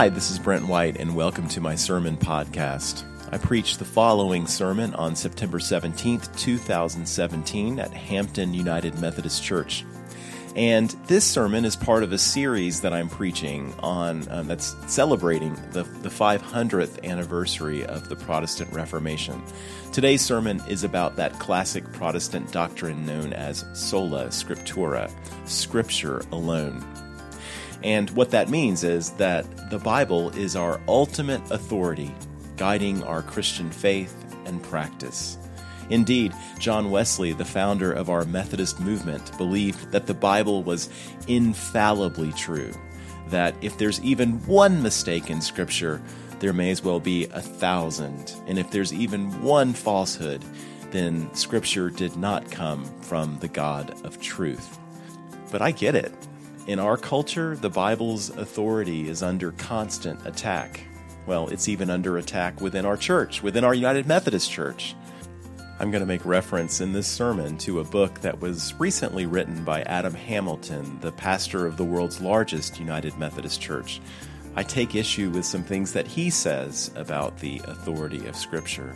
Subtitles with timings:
[0.00, 3.04] Hi, this is Brent White, and welcome to my sermon podcast.
[3.30, 9.84] I preached the following sermon on September 17th, 2017, at Hampton United Methodist Church.
[10.56, 15.52] And this sermon is part of a series that I'm preaching on um, that's celebrating
[15.72, 19.42] the, the 500th anniversary of the Protestant Reformation.
[19.92, 25.12] Today's sermon is about that classic Protestant doctrine known as sola scriptura,
[25.46, 26.82] Scripture alone.
[27.82, 32.14] And what that means is that the Bible is our ultimate authority,
[32.56, 35.38] guiding our Christian faith and practice.
[35.88, 40.88] Indeed, John Wesley, the founder of our Methodist movement, believed that the Bible was
[41.26, 42.72] infallibly true,
[43.28, 46.00] that if there's even one mistake in Scripture,
[46.38, 48.34] there may as well be a thousand.
[48.46, 50.44] And if there's even one falsehood,
[50.90, 54.78] then Scripture did not come from the God of truth.
[55.50, 56.12] But I get it.
[56.66, 60.80] In our culture, the Bible's authority is under constant attack.
[61.26, 64.94] Well, it's even under attack within our church, within our United Methodist Church.
[65.80, 69.64] I'm going to make reference in this sermon to a book that was recently written
[69.64, 74.00] by Adam Hamilton, the pastor of the world's largest United Methodist Church.
[74.54, 78.94] I take issue with some things that he says about the authority of Scripture.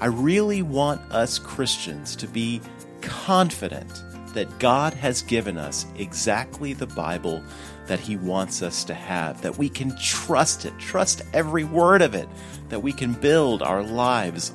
[0.00, 2.60] I really want us Christians to be
[3.00, 4.02] confident
[4.34, 7.42] that God has given us exactly the Bible
[7.86, 12.14] that He wants us to have, that we can trust it, trust every word of
[12.14, 12.28] it,
[12.68, 14.52] that we can build our lives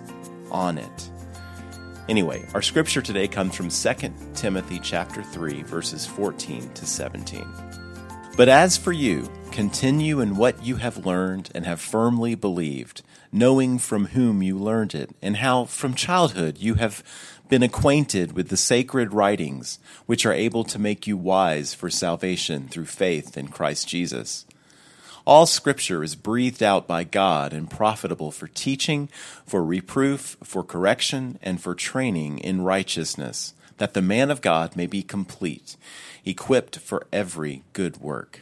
[0.51, 1.09] on it.
[2.09, 7.45] Anyway, our scripture today comes from 2 Timothy chapter 3 verses 14 to 17.
[8.37, 13.79] But as for you, continue in what you have learned and have firmly believed, knowing
[13.79, 17.03] from whom you learned it, and how from childhood you have
[17.49, 22.67] been acquainted with the sacred writings, which are able to make you wise for salvation
[22.67, 24.45] through faith in Christ Jesus.
[25.25, 29.09] All scripture is breathed out by God and profitable for teaching,
[29.45, 34.87] for reproof, for correction, and for training in righteousness, that the man of God may
[34.87, 35.75] be complete,
[36.23, 38.41] equipped for every good work.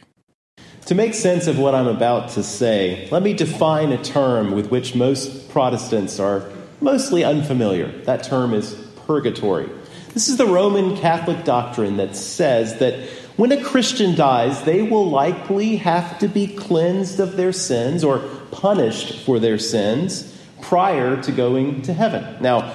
[0.86, 4.70] To make sense of what I'm about to say, let me define a term with
[4.70, 6.48] which most Protestants are
[6.80, 7.88] mostly unfamiliar.
[8.04, 9.68] That term is purgatory.
[10.14, 15.10] This is the Roman Catholic doctrine that says that when a Christian dies, they will
[15.10, 18.18] likely have to be cleansed of their sins or
[18.50, 22.42] punished for their sins prior to going to heaven.
[22.42, 22.74] Now,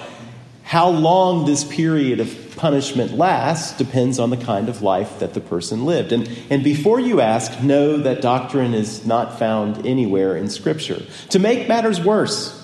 [0.63, 5.41] how long this period of punishment lasts depends on the kind of life that the
[5.41, 6.11] person lived.
[6.11, 11.01] And, and before you ask, know that doctrine is not found anywhere in Scripture.
[11.31, 12.60] To make matters worse,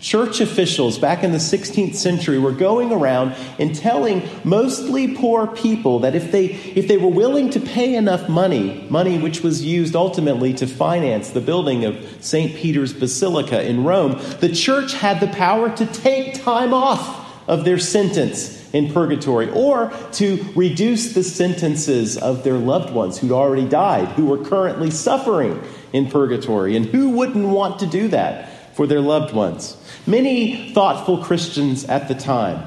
[0.00, 5.98] Church officials back in the 16th century were going around and telling mostly poor people
[6.00, 9.96] that if they, if they were willing to pay enough money, money which was used
[9.96, 12.54] ultimately to finance the building of St.
[12.54, 17.78] Peter's Basilica in Rome, the church had the power to take time off of their
[17.78, 24.06] sentence in purgatory or to reduce the sentences of their loved ones who'd already died,
[24.08, 25.60] who were currently suffering
[25.92, 26.76] in purgatory.
[26.76, 29.76] And who wouldn't want to do that for their loved ones?
[30.06, 32.62] Many thoughtful Christians at the time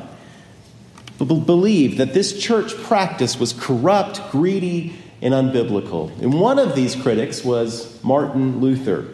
[1.18, 6.12] believed that this church practice was corrupt, greedy, and unbiblical.
[6.22, 9.08] And one of these critics was Martin Luther,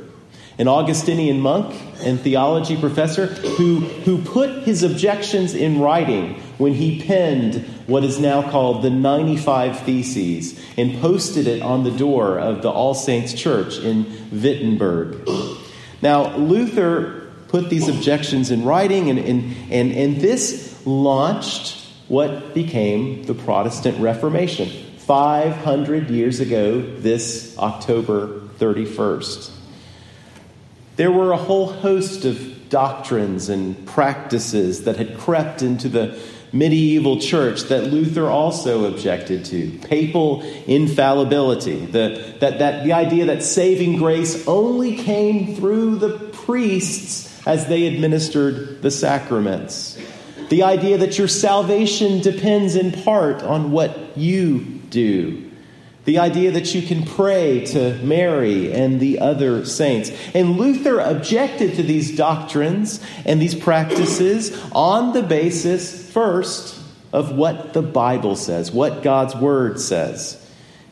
[0.57, 7.03] an Augustinian monk and theology professor who, who put his objections in writing when he
[7.03, 12.63] penned what is now called the 95 Theses and posted it on the door of
[12.63, 15.27] the All Saints Church in Wittenberg.
[16.01, 23.23] Now, Luther put these objections in writing, and, and, and, and this launched what became
[23.23, 24.69] the Protestant Reformation
[24.99, 29.51] 500 years ago, this October 31st.
[30.97, 36.19] There were a whole host of doctrines and practices that had crept into the
[36.51, 39.77] medieval church that Luther also objected to.
[39.79, 47.45] Papal infallibility, the, that, that, the idea that saving grace only came through the priests
[47.47, 49.97] as they administered the sacraments.
[50.49, 55.46] The idea that your salvation depends in part on what you do.
[56.07, 60.09] The idea that you can pray to Mary and the other saints.
[60.33, 66.79] And Luther objected to these doctrines and these practices on the basis, first,
[67.11, 70.41] of what the Bible says, what God's Word says.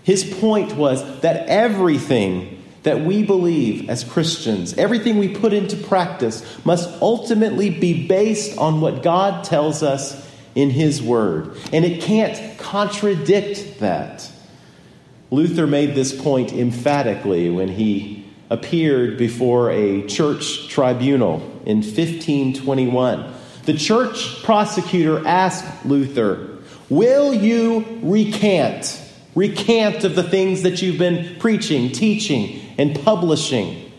[0.04, 6.44] His point was that everything that we believe as Christians, everything we put into practice,
[6.66, 11.56] must ultimately be based on what God tells us in His Word.
[11.72, 14.30] And it can't contradict that.
[15.32, 23.34] Luther made this point emphatically when he appeared before a church tribunal in 1521.
[23.64, 29.02] The church prosecutor asked Luther, Will you recant?
[29.34, 33.92] Recant of the things that you've been preaching, teaching, and publishing.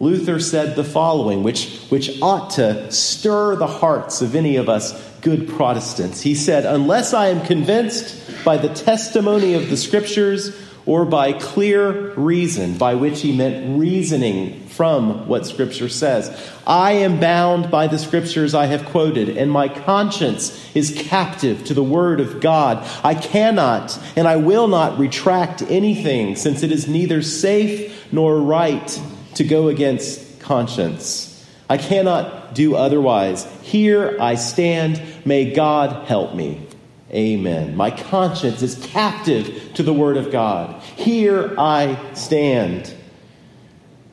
[0.00, 4.92] Luther said the following, which, which ought to stir the hearts of any of us
[5.24, 6.20] good Protestants.
[6.20, 10.56] He said, Unless I am convinced by the testimony of the Scriptures
[10.86, 16.30] or by clear reason, by which he meant reasoning from what Scripture says.
[16.66, 21.74] I am bound by the Scriptures I have quoted, and my conscience is captive to
[21.74, 22.86] the Word of God.
[23.02, 29.00] I cannot and I will not retract anything, since it is neither safe nor right
[29.36, 31.30] to go against conscience.
[31.70, 33.44] I cannot do otherwise.
[33.62, 35.02] Here I stand.
[35.24, 36.66] May God help me.
[37.10, 37.76] Amen.
[37.76, 40.82] My conscience is captive to the Word of God.
[40.82, 42.92] Here I stand.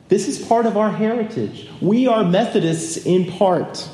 [0.08, 1.68] This is part of our heritage.
[1.80, 3.88] We are Methodists in part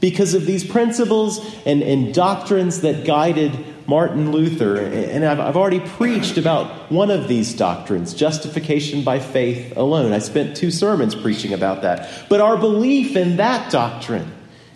[0.00, 4.76] because of these principles and, and doctrines that guided Martin Luther.
[4.76, 10.12] And I've, already preached about one of these doctrines, justification by faith alone.
[10.12, 12.26] I spent two sermons preaching about that.
[12.28, 14.30] But our belief in that doctrine,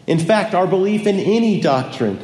[0.06, 2.18] in fact, our belief in any doctrine,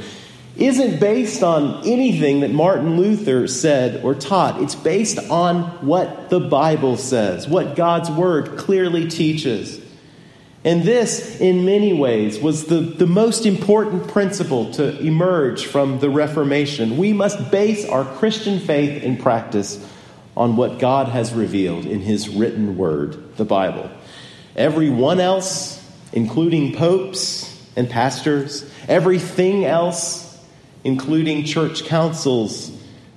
[0.57, 4.61] isn't based on anything that Martin Luther said or taught.
[4.61, 9.79] It's based on what the Bible says, what God's Word clearly teaches.
[10.65, 16.11] And this, in many ways, was the, the most important principle to emerge from the
[16.11, 16.97] Reformation.
[16.97, 19.85] We must base our Christian faith and practice
[20.37, 23.91] on what God has revealed in His written Word, the Bible.
[24.57, 27.45] Everyone else, including popes
[27.77, 30.29] and pastors, everything else
[30.85, 32.71] including church councils,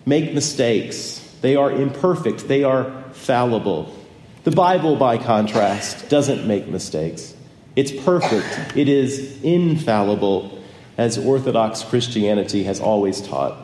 [0.06, 1.20] make mistakes.
[1.42, 3.96] They are imperfect, they are fallible.
[4.44, 7.36] The Bible, by contrast, doesn't make mistakes.
[7.76, 10.60] It's perfect, it is infallible,
[10.98, 13.56] as Orthodox Christianity has always taught.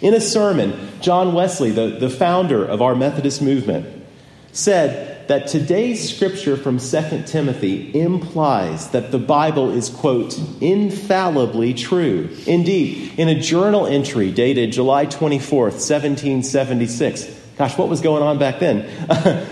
[0.00, 4.04] In a sermon, John Wesley, the, the founder of our Methodist movement,
[4.52, 12.28] said that today's scripture from 2 Timothy implies that the Bible is, quote, infallibly true.
[12.46, 18.58] Indeed, in a journal entry dated July 24th, 1776, gosh, what was going on back
[18.58, 18.88] then?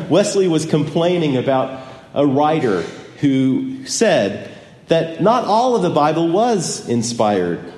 [0.08, 2.80] Wesley was complaining about a writer
[3.20, 4.50] who said
[4.86, 7.70] that not all of the Bible was inspired,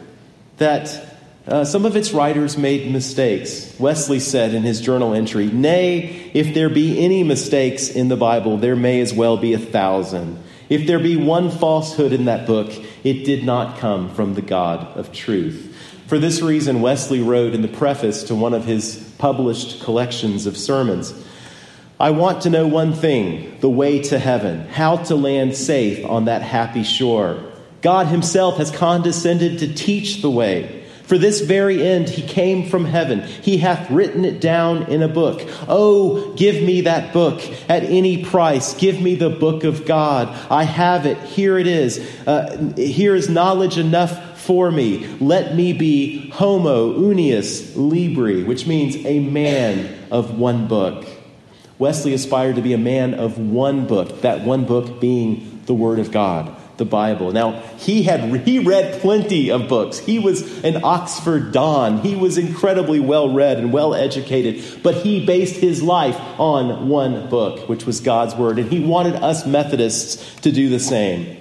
[0.59, 1.17] that
[1.49, 3.75] uh, some of its writers made mistakes.
[3.81, 8.57] Wesley said in his journal entry, Nay, if there be any mistakes in the Bible,
[8.57, 10.41] there may as well be a thousand.
[10.69, 12.71] If there be one falsehood in that book,
[13.03, 15.77] it did not come from the God of truth.
[16.07, 20.57] For this reason, Wesley wrote in the preface to one of his published collections of
[20.57, 21.15] sermons
[22.01, 26.25] I want to know one thing the way to heaven, how to land safe on
[26.25, 27.45] that happy shore.
[27.83, 30.79] God Himself has condescended to teach the way.
[31.03, 33.21] For this very end he came from heaven.
[33.21, 35.43] He hath written it down in a book.
[35.69, 38.75] Oh, give me that book at any price.
[38.75, 40.29] Give me the book of God.
[40.51, 41.19] I have it.
[41.19, 41.99] Here it is.
[42.27, 45.07] Uh, here is knowledge enough for me.
[45.21, 51.07] Let me be homo unius libri, which means a man of one book.
[51.79, 56.01] Wesley aspired to be a man of one book, that one book being the Word
[56.01, 57.31] of God the Bible.
[57.31, 59.99] Now, he had he read plenty of books.
[59.99, 61.99] He was an Oxford Don.
[61.99, 67.29] He was incredibly well read and well educated, but he based his life on one
[67.29, 71.37] book, which was God's word, and he wanted us Methodists to do the same.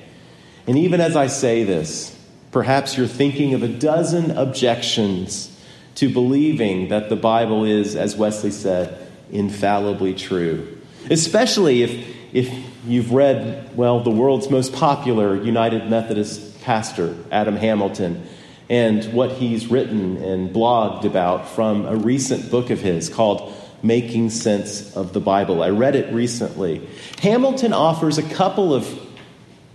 [0.67, 2.18] And even as I say this,
[2.51, 5.55] perhaps you're thinking of a dozen objections
[5.95, 10.77] to believing that the Bible is, as Wesley said, infallibly true.
[11.09, 12.51] Especially if if
[12.85, 18.27] you've read, well, the world's most popular United Methodist pastor, Adam Hamilton,
[18.69, 24.29] and what he's written and blogged about from a recent book of his called Making
[24.29, 25.63] Sense of the Bible.
[25.63, 26.87] I read it recently.
[27.21, 28.87] Hamilton offers a couple of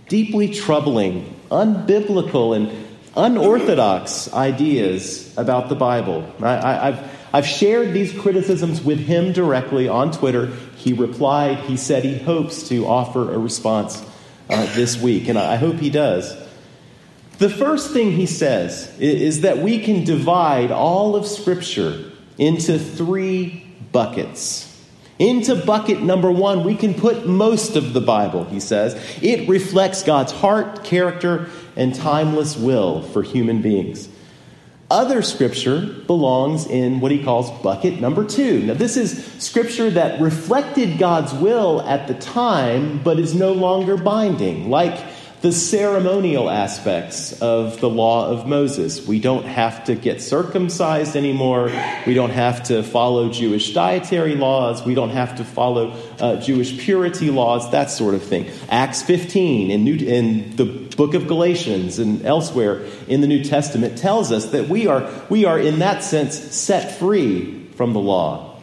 [0.07, 2.71] deeply troubling, unbiblical, and
[3.15, 6.29] unorthodox ideas about the Bible.
[6.41, 10.47] I, have I've shared these criticisms with him directly on Twitter.
[10.77, 14.03] He replied, he said he hopes to offer a response
[14.49, 16.35] uh, this week, and I hope he does.
[17.37, 23.65] The first thing he says is that we can divide all of Scripture into three
[23.91, 24.71] buckets.
[25.17, 28.95] Into bucket number one, we can put most of the Bible, he says.
[29.21, 34.09] It reflects God's heart, character, and timeless will for human beings.
[34.91, 38.61] Other scripture belongs in what he calls bucket number two.
[38.63, 43.97] Now, this is scripture that reflected God's will at the time, but is no longer
[43.97, 44.99] binding, like
[45.45, 49.05] the ceremonial aspects of the law of Moses.
[49.05, 51.65] We don't have to get circumcised anymore.
[52.07, 54.83] We don't have to follow Jewish dietary laws.
[54.83, 58.49] We don't have to follow uh, Jewish purity laws, that sort of thing.
[58.69, 63.99] Acts 15 in, New, in the book of Galatians and elsewhere in the New Testament
[63.99, 68.59] tells us that we are, we are, in that sense, set free from the law.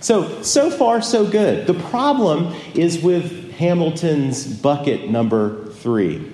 [0.00, 1.68] So, so far, so good.
[1.68, 6.32] The problem is with Hamilton's bucket number 3.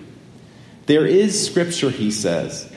[0.86, 2.72] There is scripture, he says,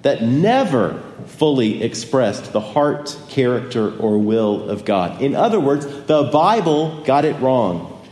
[0.00, 5.20] that never fully expressed the heart, character, or will of God.
[5.20, 8.02] In other words, the Bible got it wrong.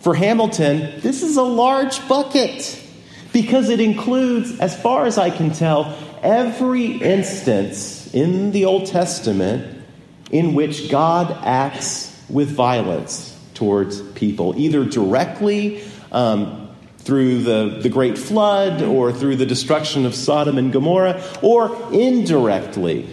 [0.00, 2.84] For Hamilton, this is a large bucket
[3.32, 9.84] because it includes, as far as I can tell, every instance in the Old Testament
[10.30, 16.57] in which God acts with violence towards people, either directly um,
[17.08, 23.08] through the, the great flood or through the destruction of Sodom and Gomorrah, or indirectly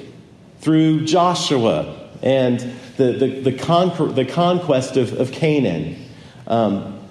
[0.60, 2.60] through Joshua and
[2.98, 6.10] the, the, the, conquer, the conquest of, of Canaan.
[6.46, 7.08] Um,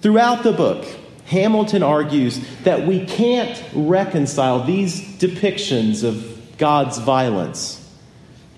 [0.00, 0.84] throughout the book,
[1.26, 7.88] Hamilton argues that we can't reconcile these depictions of God's violence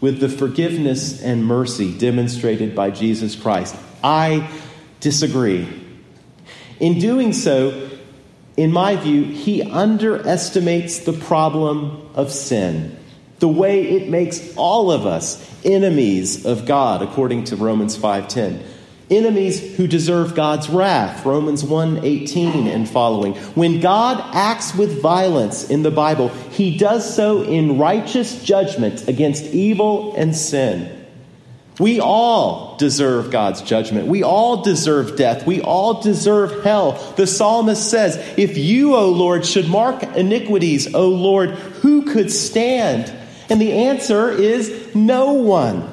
[0.00, 3.76] with the forgiveness and mercy demonstrated by Jesus Christ.
[4.02, 4.50] I
[5.00, 5.81] disagree.
[6.82, 7.90] In doing so,
[8.56, 12.96] in my view, he underestimates the problem of sin,
[13.38, 18.58] the way it makes all of us enemies of God, according to Romans 5:10.
[19.12, 23.34] Enemies who deserve God's wrath, Romans 1:18 and following.
[23.54, 29.54] When God acts with violence in the Bible, he does so in righteous judgment against
[29.54, 30.88] evil and sin.
[31.78, 34.06] We all deserve God's judgment.
[34.06, 35.46] We all deserve death.
[35.46, 36.92] We all deserve hell.
[37.16, 43.12] The psalmist says, If you, O Lord, should mark iniquities, O Lord, who could stand?
[43.48, 45.88] And the answer is no one.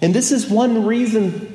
[0.00, 1.47] And this is one reason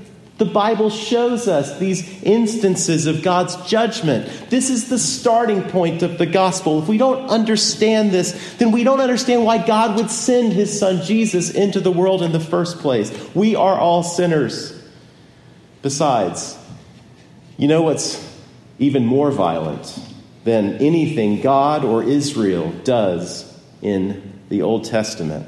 [0.43, 4.50] the Bible shows us these instances of God's judgment.
[4.50, 6.81] This is the starting point of the gospel.
[6.81, 11.01] If we don't understand this, then we don't understand why God would send his son
[11.01, 13.09] Jesus into the world in the first place.
[13.33, 14.77] We are all sinners.
[15.81, 16.57] Besides,
[17.57, 18.21] you know what's
[18.79, 19.97] even more violent
[20.43, 23.50] than anything God or Israel does
[23.81, 25.47] in the Old Testament?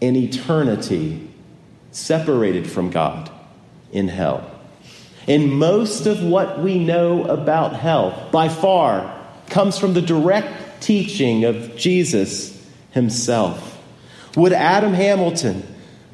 [0.00, 1.28] An eternity
[1.90, 3.32] separated from God
[3.94, 4.50] in hell.
[5.26, 11.44] And most of what we know about hell, by far, comes from the direct teaching
[11.44, 12.50] of Jesus
[12.90, 13.70] himself.
[14.36, 15.66] Would Adam Hamilton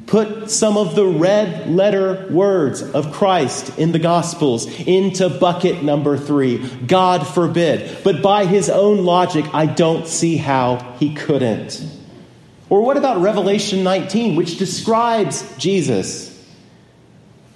[0.07, 6.17] put some of the red letter words of Christ in the Gospels into bucket number
[6.17, 6.59] three?
[6.87, 8.05] God forbid.
[8.05, 11.85] But by his own logic, I don't see how he couldn't.
[12.69, 16.30] Or what about Revelation 19, which describes Jesus?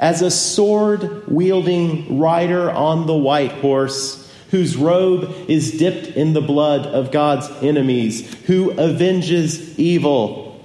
[0.05, 6.43] As a sword wielding rider on the white horse, whose robe is dipped in the
[6.43, 10.63] blood of God's enemies, who avenges evil.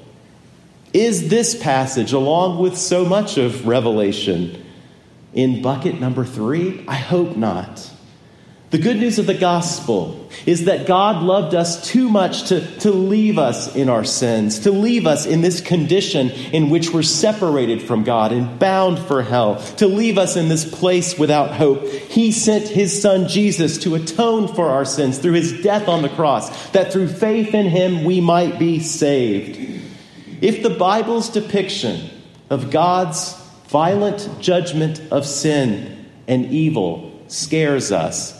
[0.91, 4.61] Is this passage, along with so much of Revelation,
[5.33, 6.83] in bucket number three?
[6.85, 7.89] I hope not.
[8.71, 12.91] The good news of the gospel is that God loved us too much to, to
[12.91, 17.81] leave us in our sins, to leave us in this condition in which we're separated
[17.81, 21.83] from God and bound for hell, to leave us in this place without hope.
[21.87, 26.09] He sent his son Jesus to atone for our sins through his death on the
[26.09, 29.57] cross, that through faith in him we might be saved.
[30.41, 32.07] If the Bible's depiction
[32.51, 33.33] of God's
[33.69, 38.38] violent judgment of sin and evil scares us,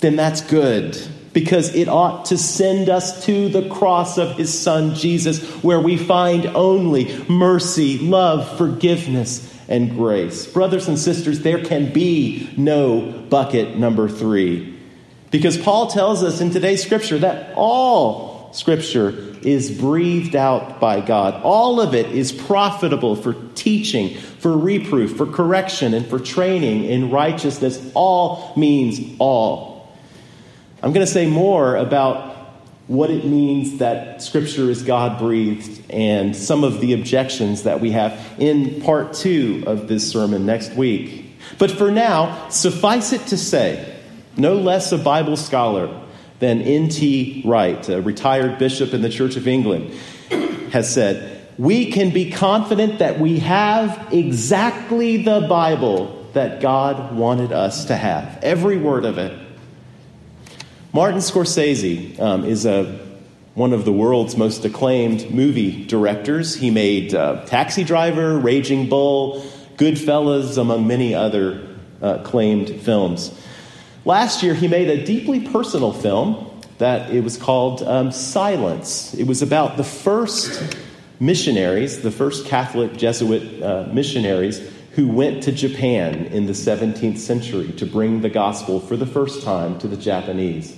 [0.00, 0.98] then that's good
[1.36, 5.98] because it ought to send us to the cross of his son Jesus, where we
[5.98, 10.46] find only mercy, love, forgiveness, and grace.
[10.46, 14.78] Brothers and sisters, there can be no bucket number three.
[15.30, 19.10] Because Paul tells us in today's scripture that all scripture
[19.42, 21.42] is breathed out by God.
[21.42, 27.10] All of it is profitable for teaching, for reproof, for correction, and for training in
[27.10, 27.90] righteousness.
[27.94, 29.75] All means all.
[30.82, 32.34] I'm going to say more about
[32.86, 37.92] what it means that Scripture is God breathed and some of the objections that we
[37.92, 41.24] have in part two of this sermon next week.
[41.58, 43.96] But for now, suffice it to say,
[44.36, 46.02] no less a Bible scholar
[46.38, 47.42] than N.T.
[47.46, 49.94] Wright, a retired bishop in the Church of England,
[50.70, 57.52] has said, We can be confident that we have exactly the Bible that God wanted
[57.52, 59.45] us to have, every word of it.
[60.96, 62.98] Martin Scorsese um, is a,
[63.52, 66.54] one of the world's most acclaimed movie directors.
[66.54, 69.42] He made uh, Taxi Driver, Raging Bull,
[69.76, 71.68] Goodfellas, among many other
[72.00, 73.38] uh, acclaimed films.
[74.06, 79.12] Last year, he made a deeply personal film that it was called um, Silence.
[79.12, 80.78] It was about the first
[81.20, 87.70] missionaries, the first Catholic Jesuit uh, missionaries who went to Japan in the 17th century
[87.72, 90.74] to bring the gospel for the first time to the Japanese.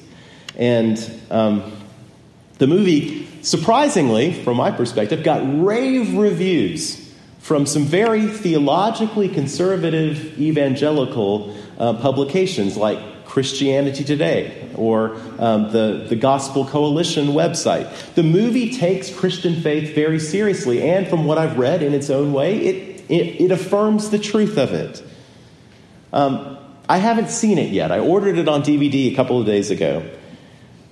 [0.58, 0.98] And
[1.30, 1.72] um,
[2.58, 11.56] the movie, surprisingly, from my perspective, got rave reviews from some very theologically conservative evangelical
[11.78, 18.14] uh, publications like Christianity Today or um, the, the Gospel Coalition website.
[18.14, 22.32] The movie takes Christian faith very seriously, and from what I've read in its own
[22.32, 25.02] way, it, it, it affirms the truth of it.
[26.12, 27.92] Um, I haven't seen it yet.
[27.92, 30.08] I ordered it on DVD a couple of days ago.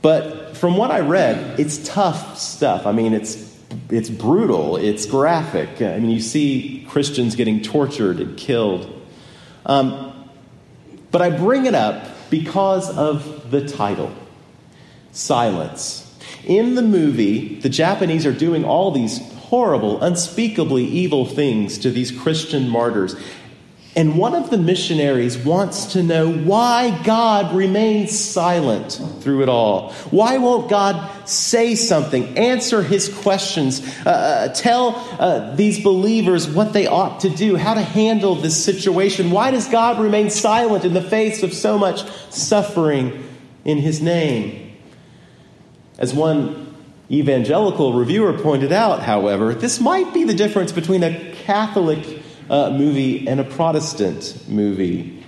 [0.06, 2.86] But from what I read, it's tough stuff.
[2.86, 3.52] I mean, it's,
[3.90, 5.82] it's brutal, it's graphic.
[5.82, 8.88] I mean, you see Christians getting tortured and killed.
[9.64, 10.30] Um,
[11.10, 14.12] but I bring it up because of the title
[15.10, 16.16] Silence.
[16.44, 22.12] In the movie, the Japanese are doing all these horrible, unspeakably evil things to these
[22.12, 23.16] Christian martyrs.
[23.96, 29.92] And one of the missionaries wants to know why God remains silent through it all.
[30.10, 36.74] Why won't God say something, answer his questions, uh, uh, tell uh, these believers what
[36.74, 39.30] they ought to do, how to handle this situation?
[39.30, 43.26] Why does God remain silent in the face of so much suffering
[43.64, 44.76] in his name?
[45.96, 46.74] As one
[47.10, 52.15] evangelical reviewer pointed out, however, this might be the difference between a Catholic
[52.50, 55.24] uh, movie and a Protestant movie.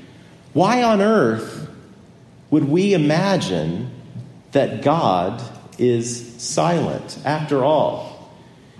[0.52, 1.70] Why on earth
[2.50, 3.90] would we imagine
[4.52, 5.42] that God
[5.78, 7.18] is silent?
[7.24, 8.08] After all,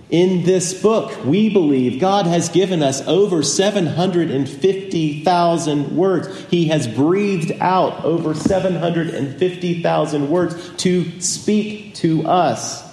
[0.09, 6.45] in this book, we believe God has given us over 750,000 words.
[6.49, 12.88] He has breathed out over 750,000 words to speak to us.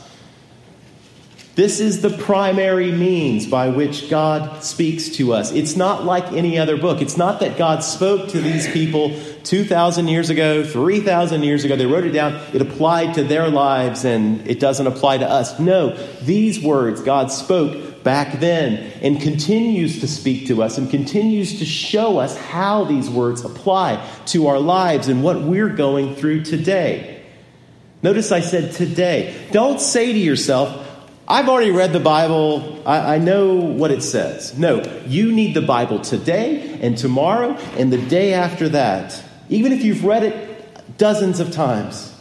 [1.56, 5.52] This is the primary means by which God speaks to us.
[5.52, 7.00] It's not like any other book.
[7.00, 11.74] It's not that God spoke to these people 2,000 years ago, 3,000 years ago.
[11.74, 12.34] They wrote it down.
[12.52, 15.58] It applied to their lives and it doesn't apply to us.
[15.58, 21.60] No, these words God spoke back then and continues to speak to us and continues
[21.60, 26.44] to show us how these words apply to our lives and what we're going through
[26.44, 27.24] today.
[28.02, 29.34] Notice I said today.
[29.52, 30.85] Don't say to yourself,
[31.28, 32.82] I've already read the Bible.
[32.86, 34.56] I, I, know what it says.
[34.56, 39.82] No, you need the Bible today and tomorrow and the day after that, even if
[39.82, 42.14] you've read it dozens of times.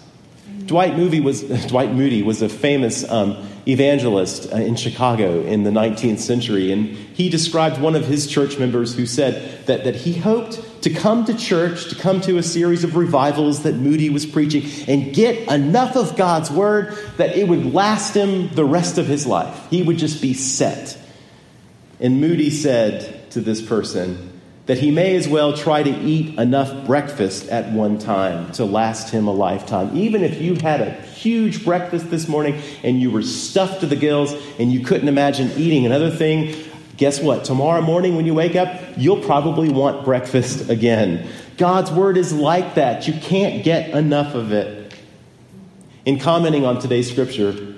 [0.66, 5.72] Dwight Moody was, Dwight Moody was a famous um, evangelist uh, in Chicago in the
[5.72, 10.14] 19th century, and he described one of his church members who said that, that he
[10.14, 14.26] hoped to come to church, to come to a series of revivals that Moody was
[14.26, 19.08] preaching, and get enough of God's word that it would last him the rest of
[19.08, 19.68] his life.
[19.70, 20.98] He would just be set.
[22.00, 24.35] And Moody said to this person,
[24.66, 29.12] that he may as well try to eat enough breakfast at one time to last
[29.12, 29.96] him a lifetime.
[29.96, 33.96] Even if you had a huge breakfast this morning and you were stuffed to the
[33.96, 36.56] gills and you couldn't imagine eating another thing,
[36.98, 37.46] guess what?
[37.46, 41.28] Tomorrow morning when you wake up, you'll probably want breakfast again.
[41.58, 43.08] God's word is like that.
[43.08, 44.94] You can't get enough of it.
[46.06, 47.76] In commenting on today's scripture,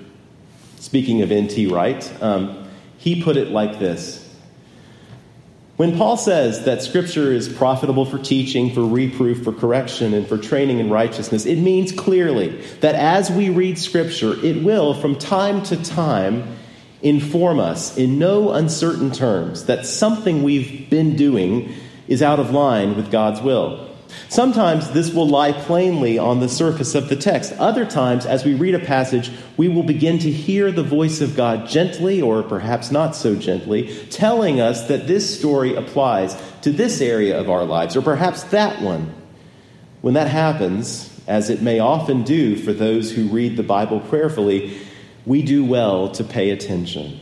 [0.79, 1.67] speaking of N.T.
[1.67, 4.26] Wright, um, he put it like this.
[5.77, 10.35] When Paul says that Scripture is profitable for teaching, for reproof, for correction, and for
[10.35, 15.61] training in righteousness, it means clearly that as we read Scripture, it will, from time
[15.65, 16.57] to time,
[17.03, 21.71] inform us in no uncertain terms that something we've been doing
[22.07, 23.86] is out of line with God's will.
[24.29, 27.53] Sometimes this will lie plainly on the surface of the text.
[27.53, 31.35] Other times, as we read a passage, we will begin to hear the voice of
[31.35, 37.01] God gently, or perhaps not so gently, telling us that this story applies to this
[37.01, 39.13] area of our lives, or perhaps that one.
[40.01, 44.79] When that happens, as it may often do for those who read the Bible prayerfully,
[45.25, 47.19] we do well to pay attention.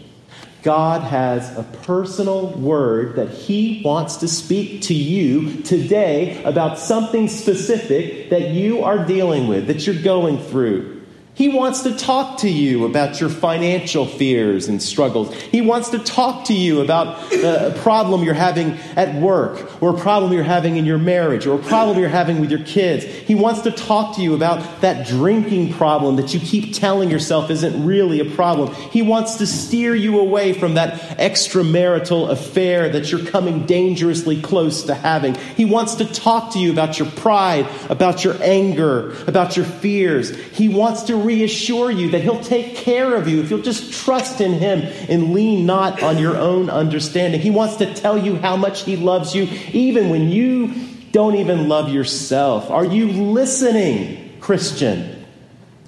[0.65, 7.27] God has a personal word that He wants to speak to you today about something
[7.27, 10.94] specific that you are dealing with, that you're going through.
[11.35, 15.35] He wants to talk to you about your financial fears and struggles.
[15.35, 19.99] He wants to talk to you about a problem you're having at work, or a
[19.99, 23.03] problem you're having in your marriage, or a problem you're having with your kids.
[23.03, 27.49] He wants to talk to you about that drinking problem that you keep telling yourself
[27.49, 28.73] isn't really a problem.
[28.73, 34.83] He wants to steer you away from that extramarital affair that you're coming dangerously close
[34.83, 35.35] to having.
[35.35, 40.33] He wants to talk to you about your pride, about your anger, about your fears.
[40.51, 44.41] He wants to reassure you that He'll take care of you if you'll just trust
[44.41, 47.41] in Him and lean not on your own understanding.
[47.41, 50.73] He wants to tell you how much He loves you, even when you
[51.11, 52.69] don't even love yourself.
[52.69, 55.25] Are you listening, Christian?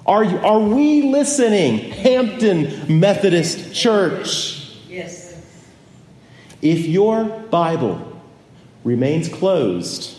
[0.06, 4.74] Are, you, are we listening, Hampton Methodist Church?
[4.88, 5.38] Yes.
[6.62, 8.20] If your Bible
[8.84, 10.18] remains closed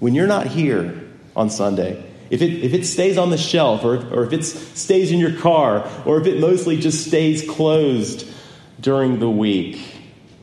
[0.00, 1.00] when you're not here
[1.36, 5.10] on Sunday, if it, if it stays on the shelf, or, or if it stays
[5.10, 8.26] in your car, or if it mostly just stays closed
[8.80, 9.96] during the week,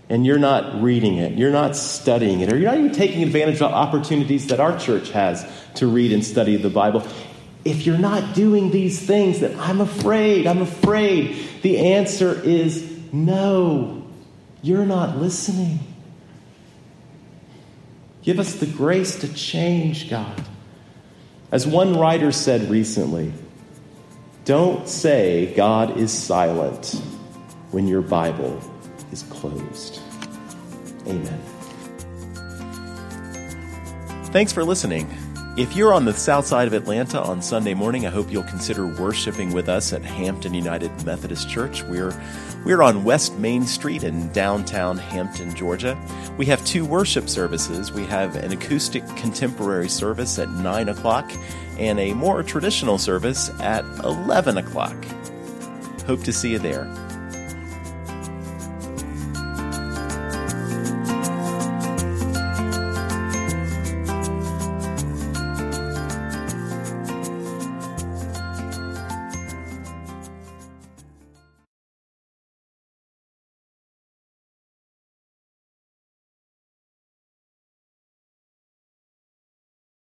[0.09, 3.61] and you're not reading it, you're not studying it, or you're not even taking advantage
[3.61, 7.07] of opportunities that our church has to read and study the Bible,
[7.63, 14.05] if you're not doing these things, then I'm afraid, I'm afraid the answer is no.
[14.61, 15.79] You're not listening.
[18.23, 20.43] Give us the grace to change, God.
[21.51, 23.31] As one writer said recently,
[24.43, 27.01] don't say God is silent
[27.71, 28.59] when your Bible
[29.11, 30.01] is closed.
[31.07, 31.41] Amen.
[34.31, 35.07] Thanks for listening.
[35.57, 38.85] If you're on the south side of Atlanta on Sunday morning, I hope you'll consider
[38.85, 41.81] worshiping with us at Hampton United Methodist Church.
[41.81, 42.13] We're
[42.63, 45.97] we're on West Main Street in downtown Hampton, Georgia.
[46.37, 47.91] We have two worship services.
[47.91, 51.31] We have an acoustic contemporary service at 9 o'clock
[51.79, 54.95] and a more traditional service at 11 o'clock.
[56.05, 56.85] Hope to see you there.